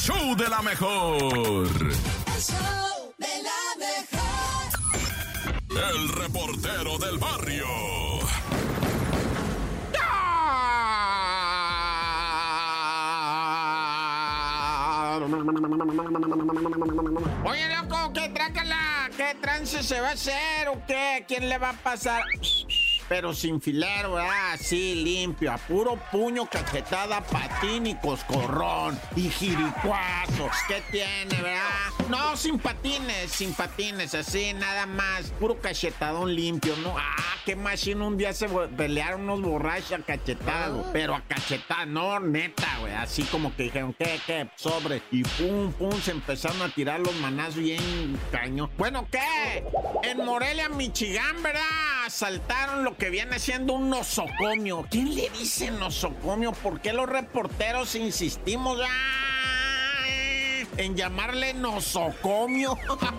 show 0.00 0.34
de 0.34 0.48
la 0.48 0.62
mejor. 0.62 1.28
El 1.28 2.40
show 2.40 3.12
de 3.18 3.42
la 3.48 3.62
mejor. 3.78 4.72
El 5.92 6.08
reportero 6.08 6.98
del 6.98 7.18
barrio. 7.18 7.66
Oye, 17.44 17.68
loco, 17.76 18.12
¿qué 18.14 18.28
trácala? 18.30 19.10
¿Qué 19.16 19.36
trance 19.40 19.82
se 19.82 20.00
va 20.00 20.08
a 20.08 20.12
hacer 20.12 20.68
o 20.68 20.80
qué? 20.86 21.24
¿Quién 21.28 21.48
le 21.48 21.58
va 21.58 21.70
a 21.70 21.74
pasar? 21.74 22.22
Pero 23.10 23.34
sin 23.34 23.60
filero, 23.60 24.12
¿verdad? 24.12 24.52
Así, 24.52 24.94
limpio, 24.94 25.50
a 25.50 25.58
puro 25.58 25.98
puño, 26.12 26.46
cachetada, 26.46 27.20
patín 27.20 27.88
y 27.88 27.96
coscorrón. 27.96 28.96
Y 29.16 29.28
jiricuazos. 29.28 30.52
¿Qué 30.68 30.80
tiene, 30.92 31.42
verdad? 31.42 31.90
No, 32.08 32.36
sin 32.36 32.60
patines, 32.60 33.32
sin 33.32 33.52
patines, 33.52 34.14
así, 34.14 34.52
nada 34.52 34.86
más. 34.86 35.32
Puro 35.40 35.60
cachetadón 35.60 36.32
limpio, 36.32 36.76
¿no? 36.84 36.96
Ah, 36.96 37.34
qué 37.44 37.56
machine 37.56 38.00
un 38.06 38.16
día 38.16 38.32
se 38.32 38.48
pelearon 38.48 39.22
unos 39.22 39.42
borrachos 39.42 39.90
a 39.90 39.98
cachetadas, 39.98 40.70
güey. 40.70 40.92
Pero 40.92 41.16
a 41.16 41.22
cachetada, 41.22 41.86
no, 41.86 42.20
neta, 42.20 42.78
güey. 42.78 42.94
Así 42.94 43.24
como 43.24 43.52
que 43.56 43.64
dijeron, 43.64 43.92
¿qué, 43.98 44.20
qué? 44.24 44.48
Sobre. 44.54 45.02
Y 45.10 45.24
pum, 45.24 45.72
pum, 45.72 46.00
se 46.00 46.12
empezaron 46.12 46.62
a 46.62 46.68
tirar 46.68 47.00
los 47.00 47.16
manazos 47.16 47.56
bien 47.56 48.16
caño. 48.30 48.70
Bueno, 48.78 49.08
¿qué? 49.10 49.64
En 50.04 50.24
Morelia, 50.24 50.68
Michigan, 50.68 51.42
¿verdad? 51.42 51.99
Asaltaron 52.10 52.82
lo 52.82 52.96
que 52.96 53.08
viene 53.08 53.38
siendo 53.38 53.74
un 53.74 53.88
nosocomio. 53.88 54.84
¿Quién 54.90 55.14
le 55.14 55.30
dice 55.30 55.70
nosocomio? 55.70 56.50
¿Por 56.50 56.80
qué 56.80 56.92
los 56.92 57.08
reporteros 57.08 57.94
insistimos 57.94 58.80
en 60.76 60.96
llamarle 60.96 61.54
nosocomio? 61.54 62.76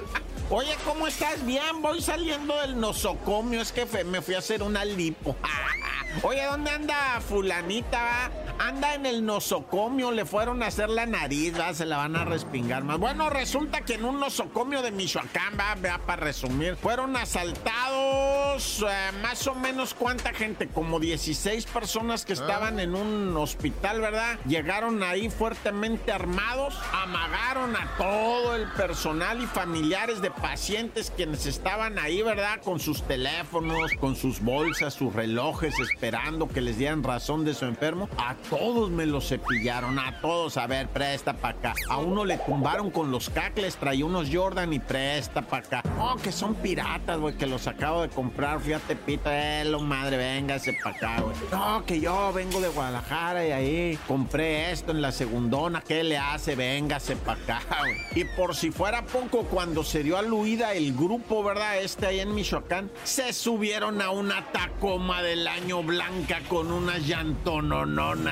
Oye, 0.50 0.76
¿cómo 0.84 1.06
estás? 1.06 1.46
Bien, 1.46 1.80
voy 1.80 2.02
saliendo 2.02 2.60
del 2.60 2.78
nosocomio. 2.78 3.62
Es 3.62 3.72
que 3.72 3.86
me 4.04 4.20
fui 4.20 4.34
a 4.34 4.40
hacer 4.40 4.62
una 4.62 4.84
lipo. 4.84 5.34
Oye, 6.22 6.44
¿dónde 6.44 6.70
anda 6.70 7.22
fulanita? 7.26 8.30
Anda 8.58 8.94
en 8.94 9.06
el 9.06 9.24
nosocomio, 9.24 10.12
le 10.12 10.24
fueron 10.24 10.62
a 10.62 10.66
hacer 10.66 10.88
la 10.88 11.06
nariz, 11.06 11.58
va, 11.58 11.74
se 11.74 11.86
la 11.86 11.98
van 11.98 12.16
a 12.16 12.24
respingar 12.24 12.84
más. 12.84 12.98
Bueno, 12.98 13.30
resulta 13.30 13.82
que 13.82 13.94
en 13.94 14.04
un 14.04 14.20
nosocomio 14.20 14.82
de 14.82 14.90
Michoacán, 14.90 15.54
va, 15.58 15.74
vea, 15.74 15.98
para 15.98 16.22
resumir, 16.22 16.76
fueron 16.76 17.16
asaltados 17.16 18.84
eh, 18.88 19.10
más 19.22 19.46
o 19.46 19.54
menos 19.54 19.94
cuánta 19.94 20.32
gente, 20.32 20.68
como 20.68 21.00
16 21.00 21.66
personas 21.66 22.24
que 22.24 22.32
estaban 22.32 22.78
en 22.78 22.94
un 22.94 23.36
hospital, 23.36 24.00
¿verdad? 24.00 24.38
Llegaron 24.46 25.02
ahí 25.02 25.28
fuertemente 25.28 26.12
armados, 26.12 26.78
amagaron 26.92 27.74
a 27.76 27.96
todo 27.98 28.54
el 28.54 28.68
personal 28.72 29.42
y 29.42 29.46
familiares 29.46 30.22
de 30.22 30.30
pacientes 30.30 31.12
quienes 31.14 31.46
estaban 31.46 31.98
ahí, 31.98 32.22
¿verdad? 32.22 32.60
Con 32.62 32.78
sus 32.78 33.02
teléfonos, 33.02 33.92
con 34.00 34.16
sus 34.16 34.40
bolsas, 34.40 34.94
sus 34.94 35.12
relojes, 35.12 35.78
esperando 35.78 36.48
que 36.48 36.60
les 36.60 36.78
dieran 36.78 37.02
razón 37.02 37.44
de 37.44 37.54
su 37.54 37.64
enfermo. 37.64 38.08
A 38.18 38.34
todos 38.48 38.90
me 38.90 39.06
los 39.06 39.28
cepillaron, 39.28 39.98
a 39.98 40.20
todos. 40.20 40.56
A 40.56 40.66
ver, 40.66 40.88
presta 40.88 41.32
para 41.34 41.58
acá. 41.58 41.74
A 41.88 41.98
uno 41.98 42.24
le 42.24 42.38
tumbaron 42.38 42.90
con 42.90 43.10
los 43.10 43.30
cacles, 43.30 43.76
traía 43.76 44.04
unos 44.04 44.28
Jordan 44.32 44.72
y 44.72 44.78
presta 44.78 45.42
para 45.42 45.66
acá. 45.66 45.82
Oh, 45.98 46.16
que 46.16 46.32
son 46.32 46.54
piratas, 46.54 47.18
güey, 47.18 47.36
que 47.36 47.46
los 47.46 47.66
acabo 47.66 48.02
de 48.02 48.08
comprar. 48.08 48.60
Fíjate, 48.60 48.96
pita, 48.96 49.62
eh, 49.62 49.64
madre, 49.80 50.16
véngase 50.16 50.76
para 50.82 50.96
acá, 50.96 51.20
güey. 51.20 51.36
No, 51.50 51.84
que 51.84 52.00
yo 52.00 52.32
vengo 52.32 52.60
de 52.60 52.68
Guadalajara 52.68 53.46
y 53.46 53.52
ahí 53.52 53.98
compré 54.06 54.70
esto 54.70 54.92
en 54.92 55.02
la 55.02 55.12
segundona. 55.12 55.82
¿Qué 55.82 56.04
le 56.04 56.18
hace? 56.18 56.54
Véngase 56.54 57.16
para 57.16 57.42
acá, 57.42 57.62
güey. 57.80 57.96
Y 58.14 58.24
por 58.36 58.54
si 58.54 58.70
fuera 58.70 59.04
poco, 59.04 59.44
cuando 59.44 59.82
se 59.84 60.02
dio 60.02 60.16
a 60.16 60.22
Luida 60.22 60.74
el 60.74 60.94
grupo, 60.94 61.42
¿verdad? 61.42 61.78
Este 61.78 62.06
ahí 62.06 62.20
en 62.20 62.34
Michoacán, 62.34 62.90
se 63.04 63.32
subieron 63.32 64.00
a 64.00 64.10
una 64.10 64.46
Tacoma 64.52 65.22
del 65.22 65.46
año 65.46 65.82
blanca 65.82 66.40
con 66.48 66.72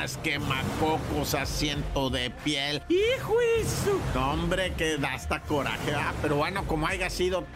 unas 0.02 0.16
quemacocos, 0.18 1.34
asiento 1.34 2.10
de 2.10 2.30
piel. 2.30 2.82
¡Hijo 2.88 3.36
de 3.38 3.64
su... 3.64 4.18
Hombre, 4.18 4.74
que 4.74 4.96
da 4.98 5.14
hasta 5.14 5.40
coraje, 5.42 5.86
¿verdad? 5.86 6.12
Pero 6.20 6.36
bueno, 6.36 6.66
como 6.66 6.88
haya 6.88 7.08
sido... 7.08 7.46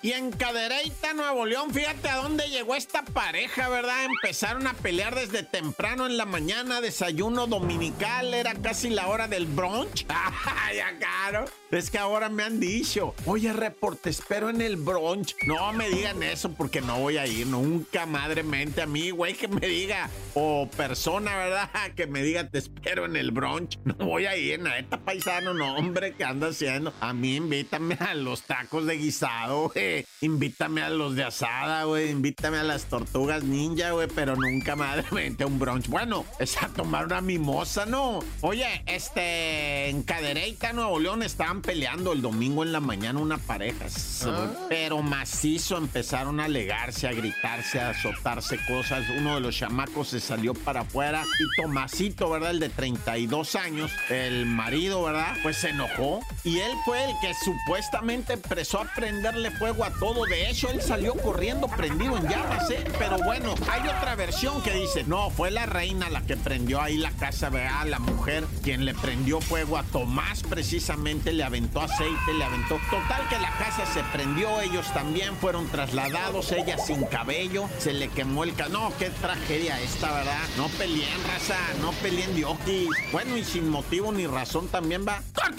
Y 0.00 0.12
en 0.12 0.30
Cadereyta, 0.30 1.12
Nuevo 1.12 1.44
León, 1.44 1.74
fíjate 1.74 2.08
a 2.08 2.16
dónde 2.18 2.48
llegó 2.48 2.76
esta 2.76 3.02
pareja, 3.04 3.68
¿verdad? 3.68 4.04
Empezaron 4.04 4.68
a 4.68 4.74
pelear 4.74 5.16
desde 5.16 5.42
temprano 5.42 6.06
en 6.06 6.16
la 6.16 6.24
mañana, 6.24 6.80
desayuno 6.80 7.48
dominical, 7.48 8.32
era 8.32 8.54
casi 8.54 8.90
la 8.90 9.08
hora 9.08 9.26
del 9.26 9.46
brunch. 9.46 10.06
¡Ay, 10.08 10.76
ya 10.76 10.96
caro! 11.00 11.46
Es 11.72 11.90
que 11.90 11.98
ahora 11.98 12.28
me 12.28 12.44
han 12.44 12.60
dicho, 12.60 13.12
oye, 13.26 13.52
reporte, 13.52 14.08
espero 14.10 14.50
en 14.50 14.60
el 14.60 14.76
brunch. 14.76 15.34
No 15.46 15.72
me 15.72 15.90
digan 15.90 16.22
eso 16.22 16.52
porque 16.52 16.80
no 16.80 17.00
voy 17.00 17.16
a 17.16 17.26
ir 17.26 17.48
nunca, 17.48 18.06
madre 18.06 18.44
mente, 18.44 18.80
a 18.82 18.86
mí, 18.86 19.10
güey, 19.10 19.34
que 19.34 19.48
me 19.48 19.66
diga, 19.66 20.08
o 20.34 20.68
persona, 20.76 21.36
¿verdad? 21.36 21.70
Que 21.96 22.06
me 22.06 22.22
diga, 22.22 22.48
te 22.48 22.58
espero 22.58 23.04
en 23.04 23.16
el 23.16 23.32
brunch. 23.32 23.78
No 23.84 23.94
voy 23.96 24.26
a 24.26 24.36
ir, 24.36 24.60
neta, 24.60 24.98
paisano, 24.98 25.52
no, 25.54 25.74
hombre, 25.76 26.14
¿qué 26.14 26.22
anda 26.22 26.48
haciendo? 26.48 26.94
A 27.00 27.12
mí 27.12 27.34
invítame 27.36 27.96
a 27.98 28.14
los 28.14 28.42
tacos 28.42 28.86
de 28.86 28.96
guisado, 28.96 29.70
güey. 29.70 29.87
Invítame 30.20 30.82
a 30.82 30.90
los 30.90 31.14
de 31.16 31.24
asada, 31.24 31.84
güey. 31.84 32.10
Invítame 32.10 32.58
a 32.58 32.62
las 32.62 32.84
tortugas 32.84 33.42
ninja, 33.44 33.90
güey. 33.92 34.08
Pero 34.14 34.36
nunca, 34.36 34.76
madre, 34.76 35.04
mente 35.12 35.44
a 35.44 35.46
un 35.46 35.58
brunch. 35.58 35.88
Bueno, 35.88 36.24
es 36.38 36.60
a 36.62 36.68
tomar 36.68 37.06
una 37.06 37.20
mimosa, 37.20 37.86
¿no? 37.86 38.20
Oye, 38.40 38.82
este, 38.86 39.88
en 39.88 40.02
Cadereyta, 40.02 40.72
Nuevo 40.72 40.98
León, 40.98 41.22
estaban 41.22 41.62
peleando 41.62 42.12
el 42.12 42.22
domingo 42.22 42.62
en 42.62 42.72
la 42.72 42.80
mañana 42.80 43.18
una 43.20 43.38
pareja. 43.38 43.86
S- 43.86 44.26
Pero 44.68 45.02
macizo 45.02 45.76
empezaron 45.76 46.40
a 46.40 46.44
alegarse, 46.44 47.08
a 47.08 47.12
gritarse, 47.12 47.80
a 47.80 47.90
azotarse 47.90 48.58
cosas. 48.66 49.04
Uno 49.16 49.34
de 49.36 49.40
los 49.40 49.56
chamacos 49.56 50.08
se 50.08 50.20
salió 50.20 50.54
para 50.54 50.80
afuera. 50.80 51.22
Y 51.22 51.62
Tomasito, 51.62 52.30
¿verdad? 52.30 52.50
El 52.50 52.60
de 52.60 52.68
32 52.68 53.54
años, 53.56 53.90
el 54.08 54.46
marido, 54.46 55.02
¿verdad? 55.04 55.36
Pues 55.42 55.56
se 55.58 55.70
enojó. 55.70 56.20
Y 56.44 56.58
él 56.58 56.72
fue 56.84 57.04
el 57.04 57.10
que 57.20 57.32
supuestamente 57.44 58.34
empezó 58.34 58.80
a 58.80 58.84
prenderle 58.94 59.50
fuego 59.52 59.77
a 59.84 59.90
todo. 59.92 60.24
De 60.26 60.48
hecho, 60.50 60.68
él 60.70 60.80
salió 60.82 61.14
corriendo 61.14 61.68
prendido 61.68 62.16
en 62.16 62.28
llamas, 62.28 62.70
¿eh? 62.70 62.84
Pero 62.98 63.18
bueno, 63.18 63.54
hay 63.70 63.80
otra 63.88 64.14
versión 64.14 64.62
que 64.62 64.72
dice, 64.72 65.04
no, 65.04 65.30
fue 65.30 65.50
la 65.50 65.66
reina 65.66 66.08
la 66.10 66.22
que 66.22 66.36
prendió 66.36 66.80
ahí 66.80 66.96
la 66.96 67.10
casa, 67.12 67.48
¿verdad? 67.50 67.86
La 67.86 67.98
mujer 67.98 68.44
quien 68.62 68.84
le 68.84 68.94
prendió 68.94 69.40
fuego 69.40 69.76
a 69.78 69.82
Tomás 69.84 70.42
precisamente, 70.42 71.32
le 71.32 71.44
aventó 71.44 71.80
aceite, 71.80 72.32
le 72.36 72.44
aventó... 72.44 72.78
Total 72.90 73.28
que 73.28 73.38
la 73.38 73.50
casa 73.52 73.84
se 73.92 74.02
prendió, 74.12 74.60
ellos 74.60 74.86
también 74.92 75.34
fueron 75.36 75.68
trasladados, 75.68 76.52
ella 76.52 76.78
sin 76.78 77.04
cabello, 77.04 77.68
se 77.78 77.92
le 77.92 78.08
quemó 78.08 78.44
el... 78.44 78.54
ca- 78.54 78.68
No, 78.68 78.92
qué 78.98 79.10
tragedia 79.10 79.80
esta, 79.80 80.12
¿verdad? 80.12 80.38
No 80.56 80.68
peleen, 80.68 81.22
raza, 81.26 81.56
no 81.80 81.92
peleen 81.92 82.34
diokis. 82.34 82.88
Bueno, 83.12 83.36
y 83.36 83.44
sin 83.44 83.68
motivo 83.68 84.12
ni 84.12 84.26
razón 84.26 84.68
también 84.68 85.06
va. 85.06 85.22
¡Corte! 85.34 85.57